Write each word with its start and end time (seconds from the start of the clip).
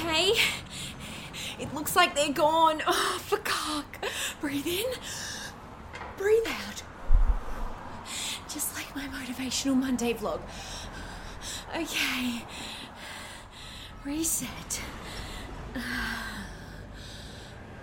Okay. 0.00 0.32
It 1.58 1.74
looks 1.74 1.96
like 1.96 2.14
they're 2.14 2.32
gone. 2.32 2.82
Oh, 2.86 3.20
cock. 3.42 3.98
Breathe 4.40 4.66
in. 4.66 4.84
Breathe 6.16 6.46
out. 6.46 6.82
Just 8.48 8.76
like 8.76 8.94
my 8.94 9.08
motivational 9.08 9.76
Monday 9.76 10.14
vlog. 10.14 10.40
Okay. 11.76 12.44
Reset. 14.04 14.80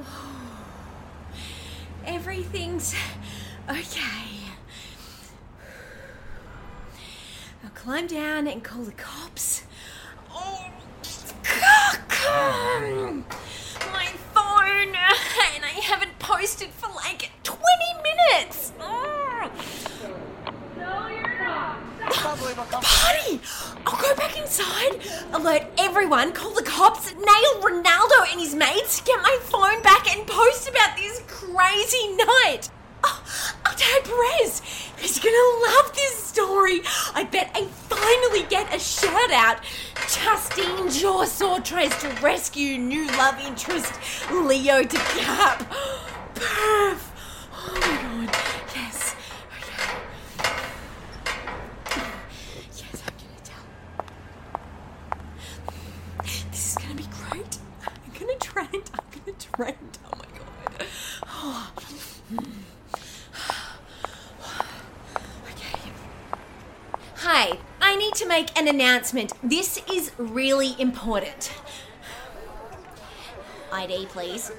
Oh. 0.00 0.54
Everything's 2.06 2.94
okay. 3.68 4.46
I'll 7.62 7.70
climb 7.74 8.06
down 8.06 8.46
and 8.46 8.64
call 8.64 8.84
the 8.84 8.92
cops. 8.92 9.64
My 12.26 14.08
phone, 14.34 14.88
and 15.54 15.64
I 15.64 15.78
haven't 15.82 16.18
posted 16.18 16.68
for 16.70 16.88
like 16.92 17.30
20 17.44 17.62
minutes. 18.02 18.72
Oh. 18.80 19.50
The 22.10 22.64
party! 22.80 23.40
I'll 23.86 24.00
go 24.00 24.14
back 24.16 24.36
inside, 24.38 25.00
alert 25.32 25.62
everyone, 25.78 26.32
call 26.32 26.52
the 26.54 26.62
cops, 26.62 27.12
nail 27.14 27.60
Ronaldo 27.60 28.32
and 28.32 28.40
his 28.40 28.54
mates, 28.54 29.00
get 29.02 29.20
my 29.22 29.38
phone 29.42 29.80
back, 29.82 30.14
and 30.14 30.26
post 30.26 30.68
about 30.68 30.96
this 30.96 31.22
crazy 31.26 32.16
night. 32.16 32.70
Oh, 33.04 33.22
I'll 33.64 33.74
tag 33.74 34.04
Perez. 34.04 34.60
He's 34.98 35.18
gonna 35.18 35.72
love 35.72 35.94
this 35.94 36.16
story. 36.16 36.80
I 37.14 37.24
bet 37.24 37.50
I 37.54 37.64
finally 37.64 38.44
get 38.48 38.74
a 38.74 38.78
shout 38.78 39.30
out. 39.30 39.60
Justine 40.24 40.88
Jawsaw 40.88 41.64
tries 41.64 41.96
to 42.00 42.08
rescue 42.22 42.76
new 42.78 43.06
love 43.16 43.38
interest 43.40 43.92
Leo 44.30 44.82
DeCap. 44.82 45.58
Perf. 46.34 47.00
Oh 47.54 47.72
my 47.74 48.26
god. 48.26 48.36
Yes. 48.74 49.14
Okay. 51.86 52.02
Yes, 52.76 53.02
I'm 53.06 53.14
gonna 53.16 53.42
tell. 53.44 53.64
This 56.50 56.62
is 56.66 56.74
gonna 56.74 56.94
be 56.94 57.06
great. 57.28 57.58
I'm 57.86 58.12
gonna 58.18 58.38
trend. 58.38 58.90
I'm 58.94 59.06
gonna 59.24 59.36
trend. 59.38 59.98
Oh 60.04 60.16
my 60.18 60.26
god. 60.38 60.86
Oh. 61.26 61.72
Okay. 65.52 65.78
Hi, 67.16 67.58
I 67.80 67.96
need 68.08 68.14
to 68.14 68.26
make 68.26 68.58
an 68.58 68.66
announcement. 68.68 69.34
This 69.42 69.82
is 69.92 70.12
really 70.16 70.74
important. 70.80 71.52
ID, 73.70 74.06
please. 74.06 74.50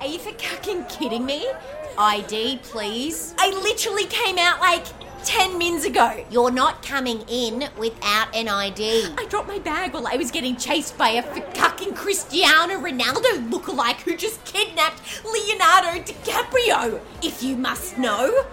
Are 0.00 0.06
you 0.06 0.20
for 0.20 0.30
fucking 0.30 0.84
kidding 0.84 1.26
me? 1.26 1.50
ID, 1.98 2.60
please. 2.62 3.34
I 3.36 3.50
literally 3.50 4.04
came 4.04 4.38
out 4.38 4.60
like 4.60 4.84
10 5.24 5.58
mins 5.58 5.84
ago. 5.84 6.24
You're 6.30 6.52
not 6.52 6.86
coming 6.86 7.22
in 7.28 7.68
without 7.76 8.32
an 8.32 8.46
ID. 8.46 9.12
I 9.18 9.26
dropped 9.26 9.48
my 9.48 9.58
bag 9.58 9.92
while 9.92 10.06
I 10.06 10.14
was 10.14 10.30
getting 10.30 10.56
chased 10.56 10.96
by 10.96 11.08
a 11.08 11.22
fucking 11.54 11.94
Cristiano 11.94 12.74
Ronaldo 12.74 13.50
lookalike 13.50 14.02
who 14.02 14.16
just 14.16 14.44
kidnapped 14.44 15.02
Leonardo 15.24 16.00
DiCaprio, 16.00 17.00
if 17.24 17.42
you 17.42 17.56
must 17.56 17.98
know. 17.98 18.44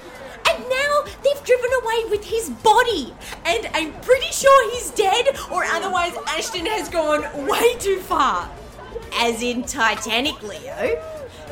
And 0.49 0.63
now 0.69 1.03
they've 1.23 1.43
driven 1.43 1.56
away 1.97 2.09
with 2.09 2.25
his 2.25 2.49
body. 2.49 3.13
And 3.45 3.69
I'm 3.73 3.93
pretty 4.01 4.31
sure 4.31 4.71
he's 4.71 4.91
dead, 4.91 5.27
or 5.51 5.63
otherwise 5.65 6.13
Ashton 6.27 6.65
has 6.65 6.89
gone 6.89 7.23
way 7.47 7.75
too 7.79 7.99
far. 7.99 8.49
As 9.15 9.41
in 9.41 9.63
Titanic, 9.63 10.41
Leo. 10.43 11.01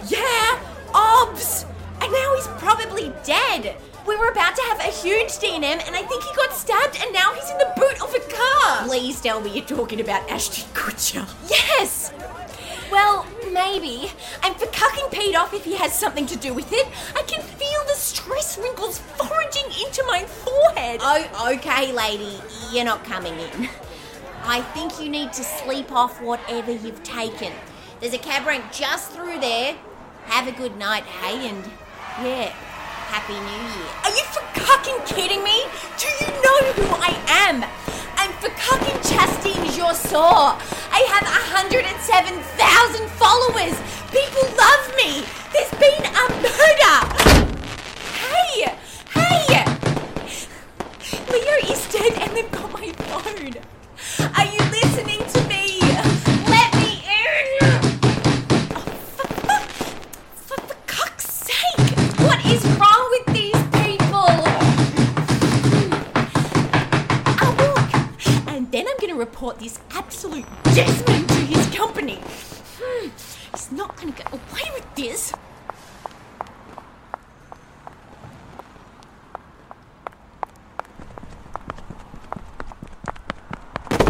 Yeah, 0.07 0.59
obs! 0.93 1.65
And 2.01 2.11
now 2.11 2.35
he's 2.35 2.47
probably 2.59 3.13
dead. 3.23 3.77
We 4.05 4.15
were 4.17 4.27
about 4.27 4.55
to 4.55 4.61
have 4.63 4.79
a 4.81 4.91
huge 4.91 5.39
D&M 5.39 5.63
and 5.63 5.95
I 5.95 6.03
think 6.03 6.23
he 6.23 6.35
got 6.35 6.53
stabbed 6.53 6.99
and 7.01 7.11
now 7.11 7.33
he's 7.33 7.49
in 7.49 7.57
the 7.57 7.73
boot 7.75 7.99
of 8.03 8.13
a 8.13 8.19
car. 8.19 8.87
Please 8.87 9.19
tell 9.19 9.41
me 9.41 9.51
you're 9.51 9.65
talking 9.65 9.99
about 9.99 10.29
Ashton 10.29 10.69
Kutcher. 10.75 11.27
Yes! 11.49 12.13
Well, 12.91 13.25
maybe. 13.51 14.11
And 14.43 14.55
for 14.57 14.67
cucking 14.67 15.11
Pete 15.11 15.35
off 15.35 15.55
if 15.55 15.63
he 15.63 15.75
has 15.77 15.97
something 15.97 16.27
to 16.27 16.37
do 16.37 16.53
with 16.53 16.71
it, 16.71 16.87
I 17.15 17.23
can 17.23 17.41
feel 17.41 17.64
stress 18.05 18.57
wrinkles 18.59 18.99
foraging 18.99 19.65
into 19.83 20.03
my 20.05 20.23
forehead. 20.23 20.99
Oh, 21.01 21.53
okay, 21.55 21.91
lady. 21.91 22.39
You're 22.71 22.85
not 22.85 23.03
coming 23.03 23.33
in. 23.33 23.69
I 24.43 24.61
think 24.75 25.01
you 25.01 25.09
need 25.09 25.33
to 25.33 25.43
sleep 25.43 25.91
off 25.91 26.21
whatever 26.21 26.71
you've 26.71 27.01
taken. 27.01 27.51
There's 27.99 28.13
a 28.13 28.19
cab 28.19 28.45
rank 28.45 28.65
just 28.71 29.11
through 29.11 29.39
there. 29.39 29.75
Have 30.25 30.47
a 30.47 30.51
good 30.51 30.77
night, 30.77 31.03
hey, 31.03 31.49
and 31.49 31.65
yeah, 32.21 32.49
Happy 33.09 33.33
New 33.33 33.61
Year. 33.73 33.89
Are 34.05 34.13
you 34.13 34.23
for 34.29 34.45
cucking 34.53 35.01
kidding 35.07 35.43
me? 35.43 35.65
Do 35.97 36.07
you 36.21 36.29
know 36.45 36.59
who 36.77 36.85
I 37.01 37.17
am? 37.49 37.65
I'm 38.17 38.31
for 38.37 38.49
cucking 38.53 39.01
Chastine 39.09 39.65
Jawsaw. 39.73 40.57
I 40.93 41.01
have 41.09 41.25
107,000 41.25 43.09
followers. 43.17 43.75
People 44.13 44.54
Report 69.45 69.61
this 69.61 69.79
absolute 69.91 70.45
Desmond 70.63 71.29
to 71.29 71.35
his 71.35 71.67
company. 71.75 72.15
Hmm, 72.81 73.09
He's 73.51 73.71
not 73.71 73.95
going 73.95 74.11
to 74.11 74.17
get 74.23 74.33
away 74.33 74.71
with 74.73 74.95
this. 74.95 75.31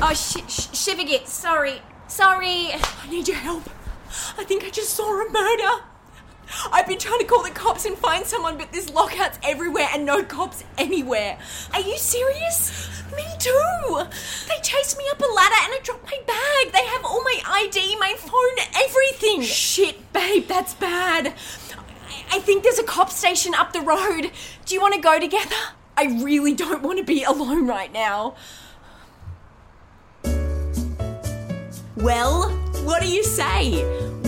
Oh, 0.02 0.14
sh- 0.14 0.38
sh- 0.48 0.68
Shivagit, 0.72 1.28
sorry. 1.28 1.82
Sorry. 2.08 2.70
I 2.74 3.08
need 3.10 3.28
your 3.28 3.36
help. 3.38 3.70
I 4.38 4.46
think 4.46 4.64
I 4.64 4.70
just 4.70 4.92
saw 4.92 5.04
a 5.22 5.30
murder. 5.30 5.84
I've 6.72 6.88
been 6.88 7.00
trying 7.00 7.20
to 7.20 7.26
call 7.26 7.44
the 7.44 7.50
cops 7.50 7.86
and 7.86 7.98
find 7.98 8.26
someone, 8.26 8.58
but 8.58 8.72
there's 8.72 8.90
lockouts 8.90 9.40
everywhere 9.44 9.88
and 9.94 10.06
no 10.06 10.24
cops 10.24 10.64
anywhere. 10.78 11.38
Are 11.74 11.82
you 11.82 11.98
serious? 11.98 12.88
Me 13.16 13.24
too. 13.40 14.04
They 14.48 14.62
chased 14.62 14.98
me 14.98 15.06
up 15.12 15.20
a 15.20 15.34
ladder 15.34 15.56
and 15.64 15.74
I 15.74 15.80
dropped 15.84 16.06
my 16.06 16.20
bag. 16.28 16.74
They 16.74 16.86
have 16.88 17.04
all 17.06 17.22
my 17.24 17.40
ID, 17.48 17.96
my 17.98 18.14
phone, 18.18 18.58
Shit, 19.42 20.14
babe, 20.14 20.48
that's 20.48 20.74
bad. 20.74 21.28
I, 21.28 22.38
I 22.38 22.40
think 22.40 22.64
there's 22.64 22.80
a 22.80 22.84
cop 22.84 23.10
station 23.10 23.54
up 23.54 23.74
the 23.74 23.82
road. 23.82 24.32
Do 24.66 24.76
you 24.76 24.82
want 24.82 24.94
to 24.94 25.02
go 25.02 25.20
together? 25.20 25.56
I 25.98 26.22
really 26.24 26.54
don't 26.54 26.84
want 26.84 27.00
to 27.00 27.04
be 27.04 27.24
alone 27.24 27.68
right 27.68 27.92
now. 27.92 28.36
Well, 31.98 32.50
what 32.84 33.02
do 33.02 33.08
you 33.08 33.24
say? 33.24 33.84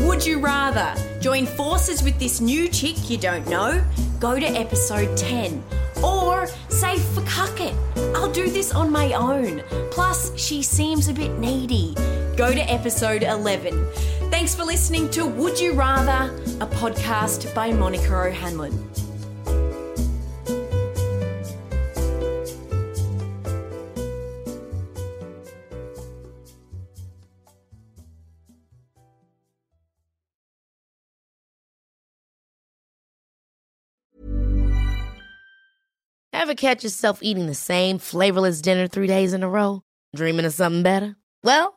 Would 0.08 0.26
you 0.26 0.40
rather 0.40 0.96
join 1.20 1.46
forces 1.46 2.02
with 2.02 2.18
this 2.18 2.40
new 2.40 2.70
chick 2.70 3.10
you 3.10 3.18
don't 3.18 3.48
know? 3.48 3.84
Go 4.20 4.40
to 4.40 4.46
episode 4.46 5.16
10. 5.18 5.64
Or 6.04 6.48
say, 6.70 6.98
fuck 6.98 7.60
it, 7.60 7.76
I'll 8.16 8.32
do 8.32 8.50
this 8.50 8.74
on 8.74 8.92
my 8.92 9.14
own. 9.14 9.62
Plus, 9.92 10.38
she 10.40 10.62
seems 10.62 11.08
a 11.08 11.14
bit 11.14 11.38
needy. 11.40 11.94
Go 12.38 12.52
to 12.52 12.62
episode 12.62 13.24
11. 13.24 13.86
Thanks 14.29 14.56
for 14.56 14.63
listening 14.63 15.09
to 15.12 15.25
Would 15.25 15.59
You 15.59 15.74
Rather, 15.74 16.33
a 16.62 16.68
podcast 16.68 17.53
by 17.53 17.71
Monica 17.71 18.15
O'Hanlon. 18.15 18.71
Ever 36.33 36.56
catch 36.56 36.83
yourself 36.83 37.19
eating 37.21 37.47
the 37.47 37.53
same 37.53 37.97
flavorless 37.97 38.62
dinner 38.62 38.88
three 38.88 39.07
days 39.07 39.33
in 39.33 39.44
a 39.44 39.50
row? 39.50 39.81
Dreaming 40.15 40.45
of 40.45 40.53
something 40.53 40.83
better? 40.83 41.18
Well, 41.44 41.76